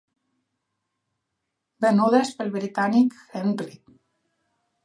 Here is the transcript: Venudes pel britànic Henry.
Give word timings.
Venudes 1.87 2.33
pel 2.39 2.51
britànic 2.57 3.15
Henry. 3.43 3.81